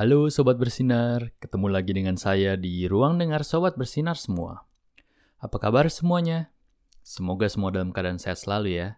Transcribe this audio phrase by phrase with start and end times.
[0.00, 4.64] Halo Sobat Bersinar, ketemu lagi dengan saya di ruang dengar Sobat Bersinar semua.
[5.36, 6.56] Apa kabar semuanya?
[7.04, 8.96] Semoga semua dalam keadaan sehat selalu ya.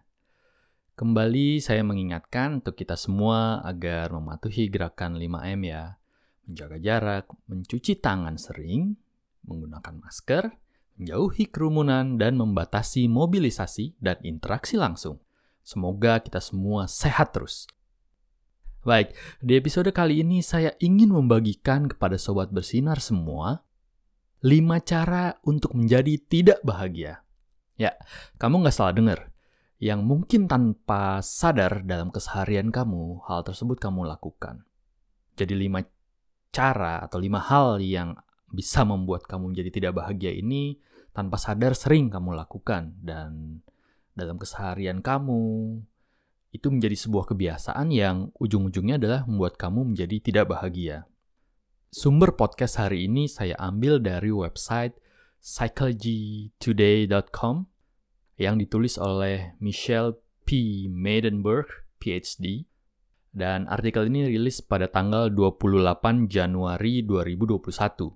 [0.95, 5.99] Kembali saya mengingatkan untuk kita semua agar mematuhi gerakan 5M ya.
[6.47, 8.95] Menjaga jarak, mencuci tangan sering,
[9.43, 10.55] menggunakan masker,
[10.95, 15.19] menjauhi kerumunan, dan membatasi mobilisasi dan interaksi langsung.
[15.67, 17.67] Semoga kita semua sehat terus.
[18.83, 23.63] Baik, di episode kali ini saya ingin membagikan kepada sobat bersinar semua
[24.43, 27.23] 5 cara untuk menjadi tidak bahagia.
[27.79, 27.95] Ya,
[28.43, 29.31] kamu nggak salah dengar.
[29.79, 34.67] Yang mungkin tanpa sadar dalam keseharian kamu, hal tersebut kamu lakukan.
[35.39, 35.79] Jadi lima
[36.51, 38.19] cara atau lima hal yang
[38.51, 40.75] bisa membuat kamu menjadi tidak bahagia ini
[41.15, 43.63] tanpa sadar sering kamu lakukan dan
[44.11, 45.79] dalam keseharian kamu
[46.53, 51.09] itu menjadi sebuah kebiasaan yang ujung-ujungnya adalah membuat kamu menjadi tidak bahagia.
[51.89, 54.93] Sumber podcast hari ini saya ambil dari website
[55.41, 57.65] psychologytoday.com
[58.37, 60.85] yang ditulis oleh Michelle P.
[60.89, 62.65] Maidenberg, PhD.
[63.33, 68.13] Dan artikel ini rilis pada tanggal 28 Januari 2021.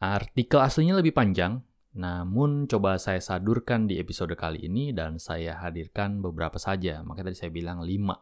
[0.00, 1.60] Artikel aslinya lebih panjang,
[1.90, 7.02] namun coba saya sadurkan di episode kali ini dan saya hadirkan beberapa saja.
[7.02, 8.14] Maka tadi saya bilang lima.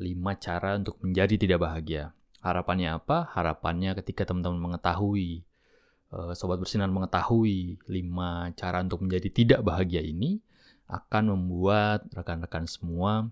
[0.00, 2.16] Lima cara untuk menjadi tidak bahagia.
[2.40, 3.28] Harapannya apa?
[3.36, 5.44] Harapannya ketika teman-teman mengetahui,
[6.14, 10.40] eh, sobat bersinar mengetahui lima cara untuk menjadi tidak bahagia ini,
[10.88, 13.28] akan membuat rekan-rekan semua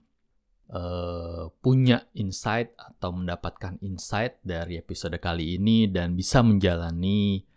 [0.68, 7.48] uh, punya insight atau mendapatkan insight dari episode kali ini dan bisa menjalani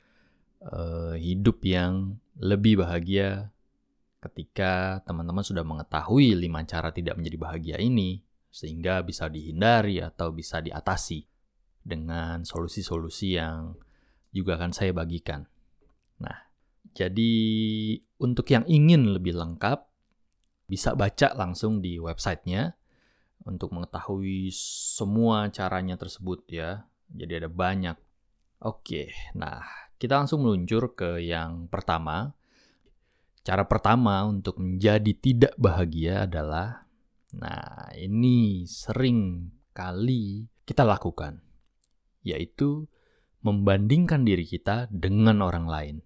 [0.64, 3.52] uh, hidup yang lebih bahagia
[4.20, 8.20] ketika teman-teman sudah mengetahui lima cara tidak menjadi bahagia ini
[8.52, 11.24] sehingga bisa dihindari atau bisa diatasi
[11.80, 13.80] dengan solusi-solusi yang
[14.36, 15.48] juga akan saya bagikan.
[16.20, 16.36] Nah,
[16.92, 17.34] jadi
[18.20, 19.88] untuk yang ingin lebih lengkap
[20.68, 22.76] bisa baca langsung di websitenya
[23.48, 26.86] untuk mengetahui semua caranya tersebut ya.
[27.10, 27.98] Jadi ada banyak.
[28.60, 32.32] Oke, nah kita langsung meluncur ke yang pertama.
[33.44, 36.88] Cara pertama untuk menjadi tidak bahagia adalah,
[37.36, 41.44] nah ini sering kali kita lakukan,
[42.24, 42.88] yaitu
[43.44, 45.98] membandingkan diri kita dengan orang lain.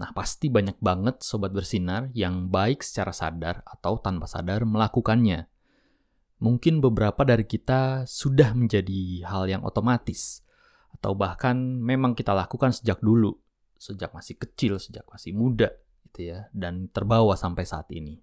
[0.00, 5.44] Nah, pasti banyak banget sobat bersinar yang baik secara sadar atau tanpa sadar melakukannya.
[6.40, 10.40] Mungkin beberapa dari kita sudah menjadi hal yang otomatis,
[10.96, 13.32] atau bahkan memang kita lakukan sejak dulu,
[13.78, 15.70] sejak masih kecil, sejak masih muda
[16.10, 18.18] gitu ya dan terbawa sampai saat ini.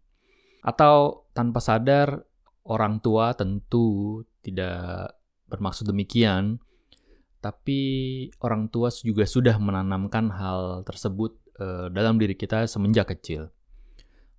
[0.62, 2.22] Atau tanpa sadar
[2.68, 5.16] orang tua tentu tidak
[5.48, 6.60] bermaksud demikian,
[7.40, 7.80] tapi
[8.44, 13.48] orang tua juga sudah menanamkan hal tersebut uh, dalam diri kita semenjak kecil.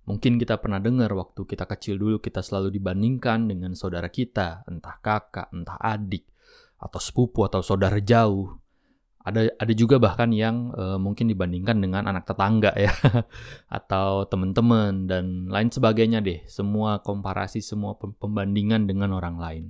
[0.05, 4.97] Mungkin kita pernah dengar waktu kita kecil dulu kita selalu dibandingkan dengan saudara kita, entah
[5.01, 6.25] kakak, entah adik,
[6.79, 8.55] atau sepupu atau saudara jauh.
[9.19, 12.89] Ada ada juga bahkan yang uh, mungkin dibandingkan dengan anak tetangga ya
[13.77, 16.47] atau teman-teman dan lain sebagainya deh.
[16.47, 19.65] Semua komparasi, semua pembandingan dengan orang lain.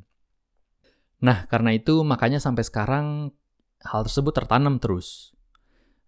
[1.19, 3.35] Nah, karena itu makanya sampai sekarang
[3.83, 5.33] hal tersebut tertanam terus.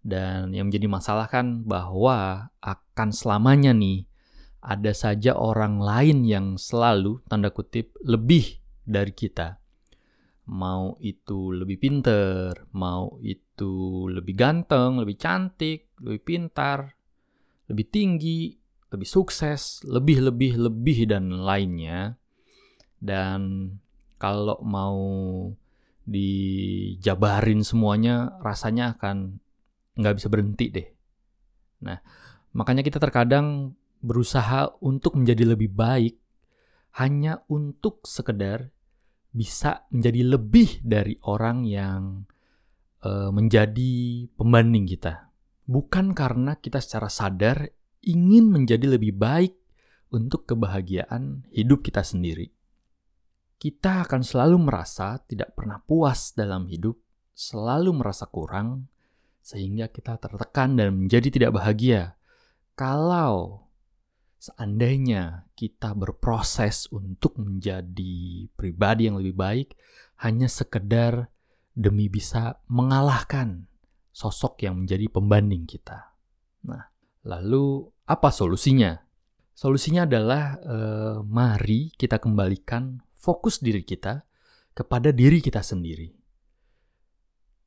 [0.02, 4.06] Dan yang menjadi masalah kan bahwa akan selamanya nih
[4.62, 9.61] ada saja orang lain yang selalu tanda kutip lebih dari kita
[10.50, 16.98] mau itu lebih pinter, mau itu lebih ganteng, lebih cantik, lebih pintar,
[17.70, 18.58] lebih tinggi,
[18.90, 22.18] lebih sukses, lebih lebih lebih dan lainnya.
[22.98, 23.70] Dan
[24.18, 24.98] kalau mau
[26.02, 29.38] dijabarin semuanya rasanya akan
[29.94, 30.88] nggak bisa berhenti deh.
[31.86, 31.98] Nah,
[32.54, 36.18] makanya kita terkadang berusaha untuk menjadi lebih baik
[36.98, 38.74] hanya untuk sekedar
[39.32, 42.28] bisa menjadi lebih dari orang yang
[43.00, 45.32] uh, menjadi pembanding kita.
[45.64, 47.64] Bukan karena kita secara sadar
[48.04, 49.56] ingin menjadi lebih baik
[50.12, 52.52] untuk kebahagiaan hidup kita sendiri.
[53.56, 56.98] Kita akan selalu merasa tidak pernah puas dalam hidup,
[57.32, 58.90] selalu merasa kurang,
[59.40, 62.18] sehingga kita tertekan dan menjadi tidak bahagia.
[62.74, 63.70] Kalau
[64.42, 69.78] Seandainya kita berproses untuk menjadi pribadi yang lebih baik
[70.26, 71.30] hanya sekedar
[71.78, 73.70] demi bisa mengalahkan
[74.10, 76.18] sosok yang menjadi pembanding kita.
[76.66, 76.90] Nah,
[77.22, 78.98] lalu apa solusinya?
[79.54, 84.26] Solusinya adalah eh, mari kita kembalikan fokus diri kita
[84.74, 86.18] kepada diri kita sendiri.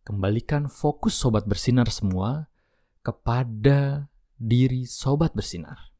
[0.03, 2.51] Kembalikan fokus sobat bersinar semua
[2.99, 5.94] kepada diri sobat bersinar.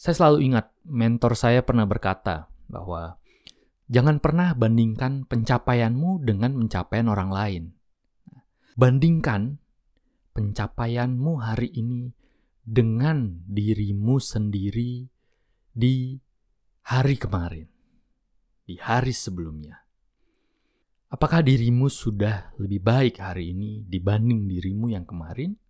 [0.00, 3.20] Saya selalu ingat mentor saya pernah berkata bahwa
[3.84, 7.64] jangan pernah bandingkan pencapaianmu dengan pencapaian orang lain.
[8.80, 9.60] Bandingkan
[10.32, 12.16] pencapaianmu hari ini
[12.64, 15.04] dengan dirimu sendiri
[15.68, 16.16] di
[16.88, 17.68] hari kemarin,
[18.64, 19.84] di hari sebelumnya.
[21.12, 25.60] Apakah dirimu sudah lebih baik hari ini dibanding dirimu yang kemarin?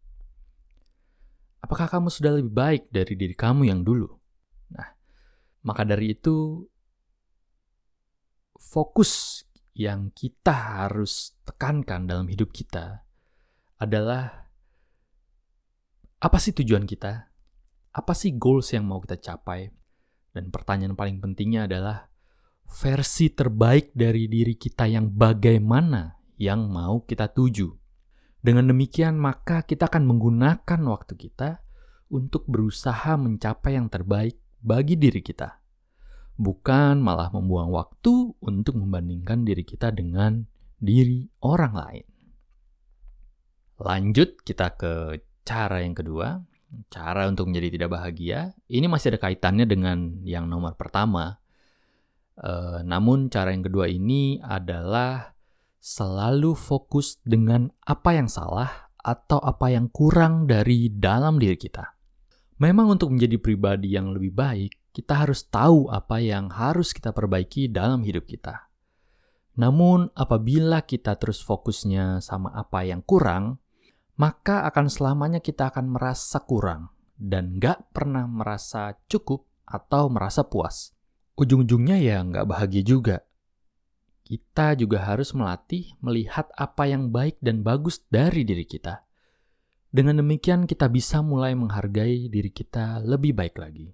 [1.67, 4.20] Apakah kamu sudah lebih baik dari diri kamu yang dulu?
[5.61, 6.65] Maka dari itu,
[8.57, 9.45] fokus
[9.77, 13.05] yang kita harus tekankan dalam hidup kita
[13.81, 14.49] adalah
[16.21, 17.33] apa sih tujuan kita?
[17.97, 19.73] Apa sih goals yang mau kita capai?
[20.31, 22.07] Dan pertanyaan paling pentingnya adalah
[22.71, 27.69] versi terbaik dari diri kita yang bagaimana yang mau kita tuju.
[28.41, 31.61] Dengan demikian, maka kita akan menggunakan waktu kita
[32.09, 35.61] untuk berusaha mencapai yang terbaik bagi diri kita,
[36.37, 40.45] bukan malah membuang waktu untuk membandingkan diri kita dengan
[40.81, 42.07] diri orang lain.
[43.81, 46.41] Lanjut, kita ke cara yang kedua,
[46.93, 51.41] cara untuk menjadi tidak bahagia, ini masih ada kaitannya dengan yang nomor pertama.
[52.37, 55.37] E, namun cara yang kedua ini adalah
[55.81, 62.00] selalu fokus dengan apa yang salah atau apa yang kurang dari dalam diri kita.
[62.61, 67.73] Memang untuk menjadi pribadi yang lebih baik, kita harus tahu apa yang harus kita perbaiki
[67.73, 68.69] dalam hidup kita.
[69.57, 73.65] Namun apabila kita terus fokusnya sama apa yang kurang,
[74.21, 80.93] maka akan selamanya kita akan merasa kurang dan gak pernah merasa cukup atau merasa puas.
[81.41, 83.25] Ujung-ujungnya ya nggak bahagia juga.
[84.29, 89.10] Kita juga harus melatih melihat apa yang baik dan bagus dari diri kita.
[89.91, 93.91] Dengan demikian kita bisa mulai menghargai diri kita lebih baik lagi.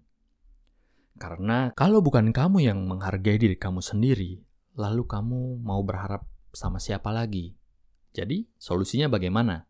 [1.16, 4.44] Karena kalau bukan kamu yang menghargai diri kamu sendiri,
[4.76, 7.56] lalu kamu mau berharap sama siapa lagi?
[8.12, 9.64] Jadi, solusinya bagaimana?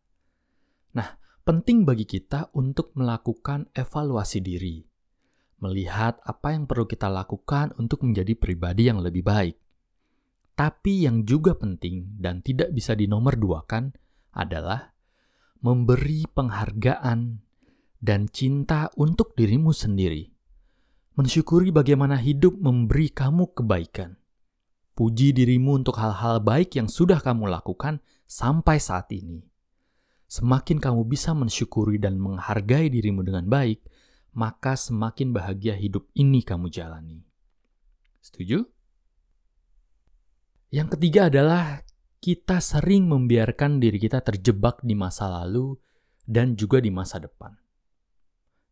[0.98, 1.08] Nah,
[1.46, 4.82] penting bagi kita untuk melakukan evaluasi diri,
[5.62, 9.54] melihat apa yang perlu kita lakukan untuk menjadi pribadi yang lebih baik.
[10.58, 13.94] Tapi yang juga penting dan tidak bisa dinomorduakan
[14.34, 14.95] adalah
[15.66, 17.42] memberi penghargaan
[17.98, 20.30] dan cinta untuk dirimu sendiri.
[21.18, 24.14] Mensyukuri bagaimana hidup memberi kamu kebaikan.
[24.94, 27.98] Puji dirimu untuk hal-hal baik yang sudah kamu lakukan
[28.30, 29.42] sampai saat ini
[30.26, 33.78] Semakin kamu bisa mensyukuri dan menghargai dirimu dengan baik,
[34.34, 37.22] maka semakin bahagia hidup ini kamu jalani.
[38.18, 38.66] Setuju?
[40.74, 41.86] Yang ketiga adalah
[42.20, 45.76] kita sering membiarkan diri kita terjebak di masa lalu
[46.26, 47.54] dan juga di masa depan.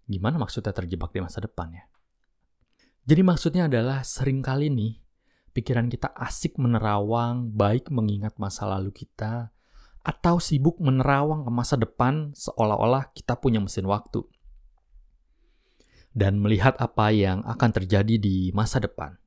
[0.04, 1.84] Gimana maksudnya terjebak di masa depan ya?
[3.04, 5.00] Jadi maksudnya adalah sering kali nih
[5.54, 9.54] pikiran kita asik menerawang baik mengingat masa lalu kita
[10.04, 14.24] atau sibuk menerawang ke masa depan seolah-olah kita punya mesin waktu.
[16.14, 19.18] Dan melihat apa yang akan terjadi di masa depan.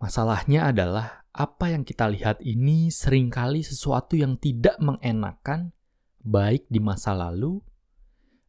[0.00, 5.76] Masalahnya adalah apa yang kita lihat ini sering kali sesuatu yang tidak mengenakan
[6.24, 7.60] baik di masa lalu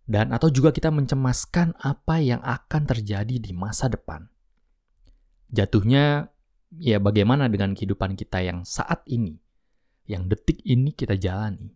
[0.07, 4.31] dan atau juga kita mencemaskan apa yang akan terjadi di masa depan.
[5.51, 6.31] Jatuhnya
[6.79, 9.35] ya bagaimana dengan kehidupan kita yang saat ini?
[10.11, 11.71] yang detik ini kita jalani.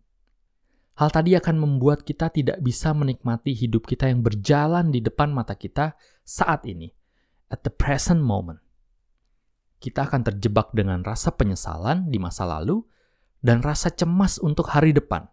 [0.96, 5.52] Hal tadi akan membuat kita tidak bisa menikmati hidup kita yang berjalan di depan mata
[5.56, 6.88] kita saat ini,
[7.52, 8.64] at the present moment.
[9.76, 12.80] Kita akan terjebak dengan rasa penyesalan di masa lalu
[13.44, 15.28] dan rasa cemas untuk hari depan,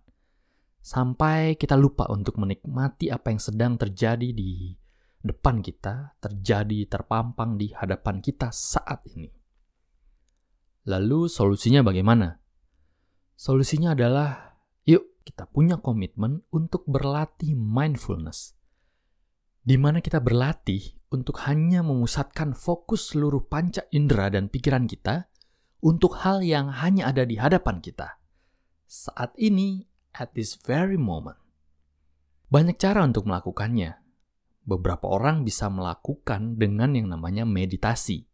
[0.83, 4.75] sampai kita lupa untuk menikmati apa yang sedang terjadi di
[5.23, 9.31] depan kita, terjadi terpampang di hadapan kita saat ini.
[10.83, 12.43] Lalu, solusinya bagaimana?
[13.39, 18.59] Solusinya adalah, yuk kita punya komitmen untuk berlatih mindfulness.
[19.63, 25.31] Di mana kita berlatih untuk hanya memusatkan fokus seluruh panca indera dan pikiran kita
[25.79, 28.19] untuk hal yang hanya ada di hadapan kita.
[28.83, 31.39] Saat ini, at this very moment.
[32.51, 34.03] Banyak cara untuk melakukannya.
[34.67, 38.27] Beberapa orang bisa melakukan dengan yang namanya meditasi.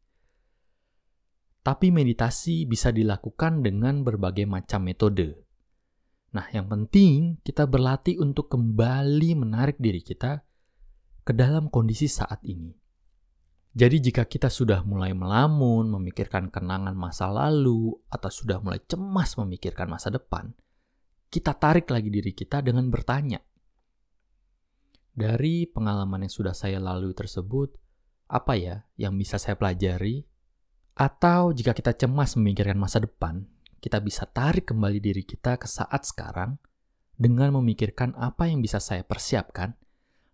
[1.61, 5.45] Tapi meditasi bisa dilakukan dengan berbagai macam metode.
[6.33, 10.45] Nah, yang penting kita berlatih untuk kembali menarik diri kita
[11.29, 12.73] ke dalam kondisi saat ini.
[13.77, 19.85] Jadi jika kita sudah mulai melamun, memikirkan kenangan masa lalu, atau sudah mulai cemas memikirkan
[19.93, 20.49] masa depan,
[21.29, 23.37] kita tarik lagi diri kita dengan bertanya.
[25.13, 27.77] Dari pengalaman yang sudah saya lalui tersebut,
[28.25, 30.25] apa ya yang bisa saya pelajari?
[30.97, 33.45] Atau jika kita cemas memikirkan masa depan,
[33.77, 36.57] kita bisa tarik kembali diri kita ke saat sekarang
[37.13, 39.77] dengan memikirkan apa yang bisa saya persiapkan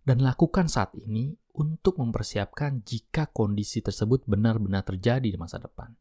[0.05, 5.91] dan lakukan saat ini untuk mempersiapkan jika kondisi tersebut benar-benar terjadi di masa depan.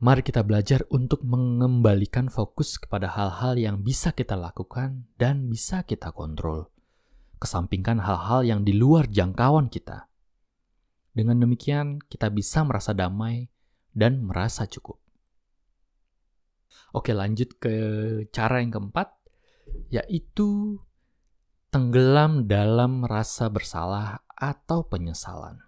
[0.00, 6.10] Mari kita belajar untuk mengembalikan fokus kepada hal-hal yang bisa kita lakukan dan bisa kita
[6.10, 6.72] kontrol,
[7.38, 10.10] kesampingkan hal-hal yang di luar jangkauan kita.
[11.14, 13.46] Dengan demikian, kita bisa merasa damai
[13.94, 14.98] dan merasa cukup.
[16.90, 17.74] Oke, lanjut ke
[18.34, 19.14] cara yang keempat,
[19.94, 20.78] yaitu
[21.74, 25.58] tenggelam dalam rasa bersalah atau penyesalan.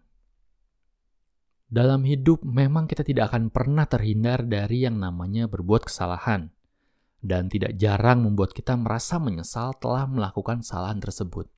[1.66, 6.54] Dalam hidup, memang kita tidak akan pernah terhindar dari yang namanya berbuat kesalahan,
[7.18, 11.50] dan tidak jarang membuat kita merasa menyesal telah melakukan kesalahan tersebut.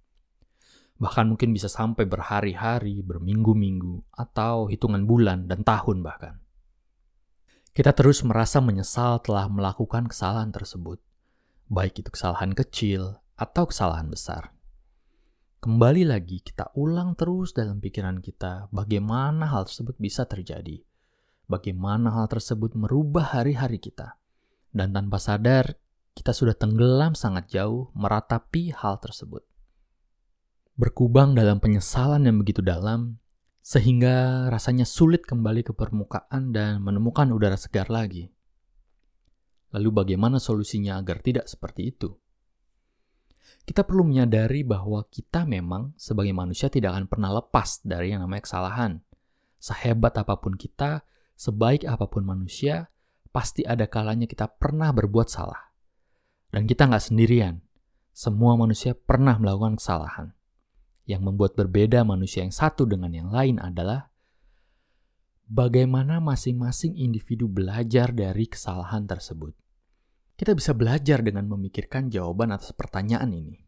[0.97, 6.41] Bahkan mungkin bisa sampai berhari-hari, berminggu-minggu, atau hitungan bulan dan tahun bahkan.
[7.77, 11.05] Kita terus merasa menyesal telah melakukan kesalahan tersebut,
[11.69, 14.51] baik itu kesalahan kecil atau kesalahan besar.
[15.63, 20.83] Kembali lagi, kita ulang terus dalam pikiran kita bagaimana hal tersebut bisa terjadi,
[21.47, 24.19] bagaimana hal tersebut merubah hari-hari kita,
[24.75, 25.79] dan tanpa sadar
[26.19, 29.47] kita sudah tenggelam sangat jauh meratapi hal tersebut.
[30.79, 33.19] Berkubang dalam penyesalan yang begitu dalam,
[33.63, 38.31] sehingga rasanya sulit kembali ke permukaan dan menemukan udara segar lagi.
[39.75, 42.15] Lalu, bagaimana solusinya agar tidak seperti itu?
[43.69, 48.49] Kita perlu menyadari bahwa kita memang, sebagai manusia, tidak akan pernah lepas dari yang namanya
[48.49, 49.05] kesalahan.
[49.61, 51.05] Sehebat apa pun kita,
[51.37, 52.89] sebaik apa pun manusia,
[53.29, 55.69] pasti ada kalanya kita pernah berbuat salah.
[56.49, 57.61] Dan kita nggak sendirian.
[58.09, 60.33] Semua manusia pernah melakukan kesalahan.
[61.05, 64.09] Yang membuat berbeda manusia yang satu dengan yang lain adalah
[65.45, 69.53] bagaimana masing-masing individu belajar dari kesalahan tersebut.
[70.39, 73.59] Kita bisa belajar dengan memikirkan jawaban atas pertanyaan ini.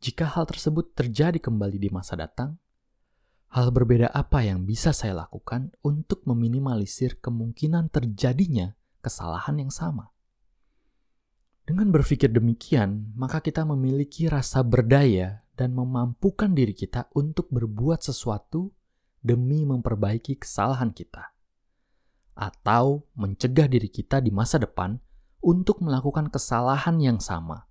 [0.00, 2.56] Jika hal tersebut terjadi kembali di masa datang,
[3.52, 8.72] hal berbeda apa yang bisa saya lakukan untuk meminimalisir kemungkinan terjadinya
[9.04, 10.08] kesalahan yang sama?
[11.68, 18.72] Dengan berpikir demikian, maka kita memiliki rasa berdaya dan memampukan diri kita untuk berbuat sesuatu
[19.20, 21.36] demi memperbaiki kesalahan kita,
[22.40, 24.96] atau mencegah diri kita di masa depan
[25.42, 27.66] untuk melakukan kesalahan yang sama.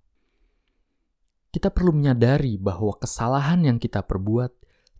[1.52, 4.52] Kita perlu menyadari bahwa kesalahan yang kita perbuat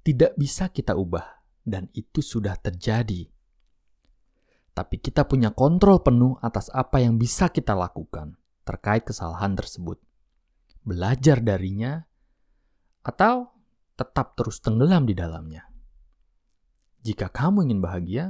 [0.02, 1.24] tidak bisa kita ubah,
[1.62, 3.30] dan itu sudah terjadi.
[4.72, 10.00] Tapi kita punya kontrol penuh atas apa yang bisa kita lakukan terkait kesalahan tersebut.
[10.82, 12.02] Belajar darinya
[13.04, 13.52] atau
[13.94, 15.68] tetap terus tenggelam di dalamnya.
[17.02, 18.24] Jika kamu ingin bahagia,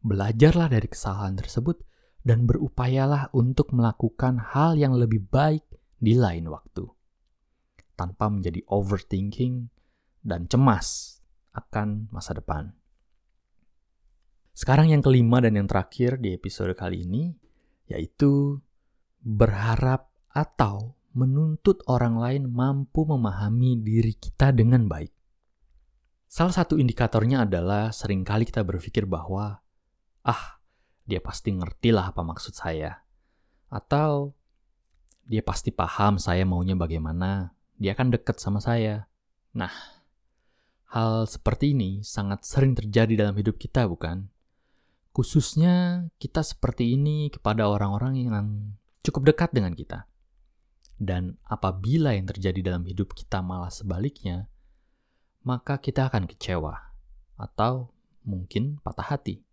[0.00, 1.82] belajarlah dari kesalahan tersebut
[2.24, 5.62] dan berupayalah untuk melakukan hal yang lebih baik
[6.00, 6.88] di lain waktu,
[7.94, 9.68] tanpa menjadi overthinking
[10.24, 11.20] dan cemas
[11.52, 12.72] akan masa depan.
[14.56, 17.36] Sekarang yang kelima dan yang terakhir di episode kali ini,
[17.92, 18.58] yaitu
[19.20, 25.12] berharap atau menuntut orang lain mampu memahami diri kita dengan baik.
[26.26, 29.62] Salah satu indikatornya adalah sering kali kita berpikir bahwa,
[30.26, 30.58] ah,
[31.04, 33.04] dia pasti ngerti lah apa maksud saya.
[33.68, 34.32] Atau,
[35.24, 39.08] dia pasti paham saya maunya bagaimana, dia akan dekat sama saya.
[39.56, 39.72] Nah,
[40.92, 44.28] hal seperti ini sangat sering terjadi dalam hidup kita, bukan?
[45.14, 48.48] Khususnya kita seperti ini kepada orang-orang yang
[49.06, 50.10] cukup dekat dengan kita.
[50.94, 54.50] Dan apabila yang terjadi dalam hidup kita malah sebaliknya,
[55.44, 56.72] maka kita akan kecewa
[57.36, 57.92] atau
[58.24, 59.44] mungkin patah hati.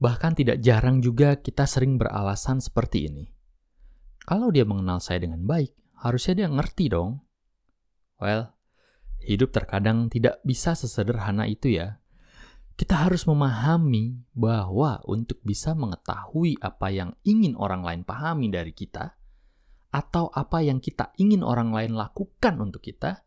[0.00, 3.28] Bahkan tidak jarang juga kita sering beralasan seperti ini.
[4.24, 7.20] Kalau dia mengenal saya dengan baik, harusnya dia ngerti dong.
[8.16, 8.56] Well,
[9.20, 12.00] hidup terkadang tidak bisa sesederhana itu ya.
[12.80, 19.20] Kita harus memahami bahwa untuk bisa mengetahui apa yang ingin orang lain pahami dari kita,
[19.90, 23.26] atau apa yang kita ingin orang lain lakukan untuk kita,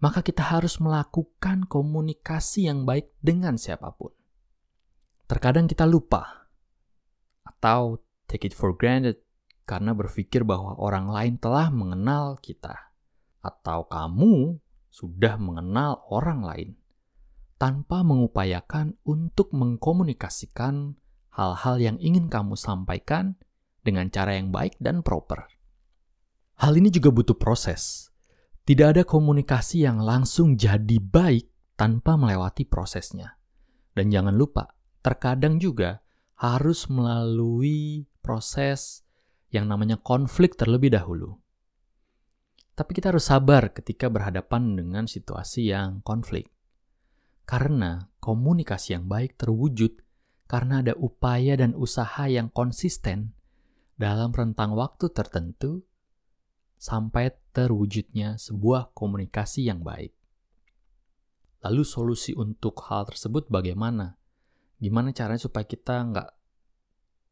[0.00, 4.16] maka kita harus melakukan komunikasi yang baik dengan siapa pun.
[5.30, 6.50] Terkadang kita lupa
[7.46, 9.22] atau take it for granted
[9.62, 12.90] karena berpikir bahwa orang lain telah mengenal kita
[13.38, 14.58] atau kamu
[14.90, 16.70] sudah mengenal orang lain.
[17.60, 20.96] tanpa mengupayakan untuk mengkomunikasikan
[21.36, 23.36] hal-hal yang ingin kamu sampaikan
[23.84, 25.44] dengan cara yang baik dan proper.
[26.56, 28.08] Hal ini juga butuh proses.
[28.64, 33.36] Tidak ada komunikasi yang langsung jadi baik tanpa melewati prosesnya.
[33.92, 36.04] Dan jangan lupa, terkadang juga
[36.40, 39.04] harus melalui proses
[39.52, 41.36] yang namanya konflik terlebih dahulu.
[42.76, 46.48] Tapi kita harus sabar ketika berhadapan dengan situasi yang konflik.
[47.44, 50.00] Karena komunikasi yang baik terwujud
[50.46, 53.34] karena ada upaya dan usaha yang konsisten
[54.00, 55.84] dalam rentang waktu tertentu
[56.80, 60.16] sampai terwujudnya sebuah komunikasi yang baik.
[61.60, 64.19] Lalu solusi untuk hal tersebut bagaimana?
[64.80, 66.28] Gimana caranya supaya kita nggak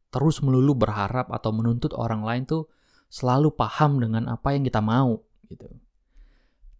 [0.08, 2.68] terus melulu berharap atau menuntut orang lain tuh
[3.08, 5.68] selalu paham dengan apa yang kita mau gitu.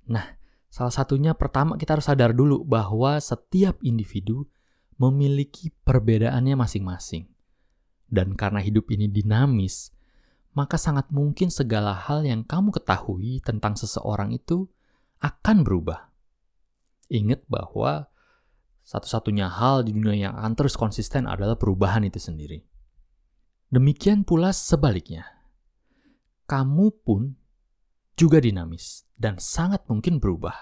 [0.09, 4.45] Nah, Salah satunya pertama kita harus sadar dulu bahwa setiap individu
[5.01, 7.25] memiliki perbedaannya masing-masing.
[8.09, 9.93] Dan karena hidup ini dinamis,
[10.53, 14.69] maka sangat mungkin segala hal yang kamu ketahui tentang seseorang itu
[15.25, 16.13] akan berubah.
[17.09, 18.13] Ingat bahwa
[18.89, 22.65] satu-satunya hal di dunia yang akan terus konsisten adalah perubahan itu sendiri.
[23.69, 25.29] Demikian pula sebaliknya.
[26.49, 27.37] Kamu pun
[28.17, 30.57] juga dinamis dan sangat mungkin berubah.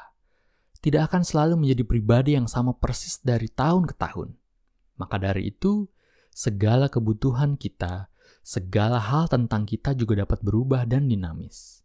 [0.83, 4.35] Tidak akan selalu menjadi pribadi yang sama persis dari tahun ke tahun.
[4.99, 5.87] Maka dari itu,
[6.35, 8.11] segala kebutuhan kita,
[8.43, 11.76] segala hal tentang kita juga dapat berubah dan dinamis.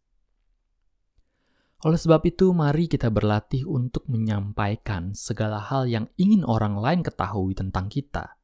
[1.82, 7.58] Oleh sebab itu, mari kita berlatih untuk menyampaikan segala hal yang ingin orang lain ketahui
[7.58, 8.38] tentang kita,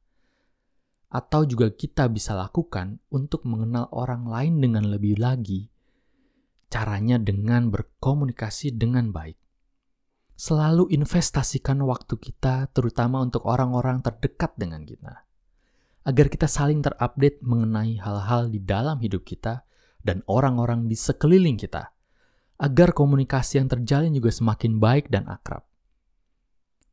[1.13, 5.69] atau juga kita bisa lakukan untuk mengenal orang lain dengan lebih lagi.
[6.67, 9.37] Caranya dengan berkomunikasi dengan baik.
[10.33, 15.29] Selalu investasikan waktu kita, terutama untuk orang-orang terdekat dengan kita,
[16.09, 19.61] agar kita saling terupdate mengenai hal-hal di dalam hidup kita
[20.01, 21.96] dan orang-orang di sekeliling kita,
[22.57, 25.65] agar komunikasi yang terjalin juga semakin baik dan akrab.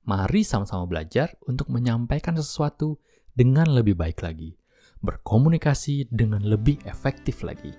[0.05, 3.01] Mari sama-sama belajar untuk menyampaikan sesuatu
[3.33, 4.53] dengan lebih baik lagi,
[5.01, 7.73] berkomunikasi dengan lebih efektif lagi.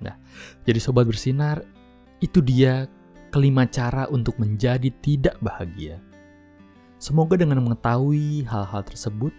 [0.00, 0.14] Nah,
[0.62, 1.66] jadi sobat bersinar,
[2.22, 2.86] itu dia
[3.34, 5.98] kelima cara untuk menjadi tidak bahagia.
[7.02, 9.34] Semoga dengan mengetahui hal-hal tersebut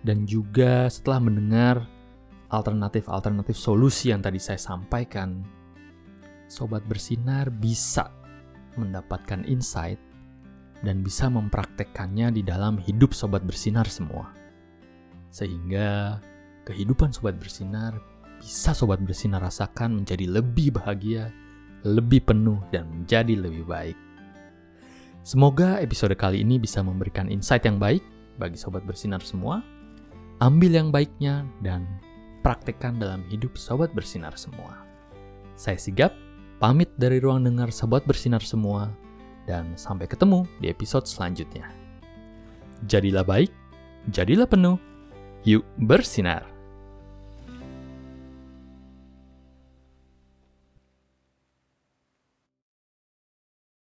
[0.00, 1.84] dan juga setelah mendengar
[2.48, 5.44] alternatif-alternatif solusi yang tadi saya sampaikan,
[6.50, 8.10] sobat bersinar bisa
[8.74, 10.02] mendapatkan insight
[10.82, 14.34] dan bisa mempraktekkannya di dalam hidup sobat bersinar semua.
[15.30, 16.18] Sehingga
[16.66, 17.94] kehidupan sobat bersinar
[18.42, 21.30] bisa sobat bersinar rasakan menjadi lebih bahagia,
[21.86, 23.96] lebih penuh, dan menjadi lebih baik.
[25.20, 28.00] Semoga episode kali ini bisa memberikan insight yang baik
[28.40, 29.60] bagi sobat bersinar semua.
[30.40, 31.84] Ambil yang baiknya dan
[32.40, 34.80] praktekkan dalam hidup sobat bersinar semua.
[35.60, 36.16] Saya Sigap,
[36.60, 38.92] pamit dari ruang dengar sobat bersinar semua,
[39.48, 41.64] dan sampai ketemu di episode selanjutnya.
[42.84, 43.48] Jadilah baik,
[44.12, 44.76] jadilah penuh,
[45.48, 46.44] yuk bersinar.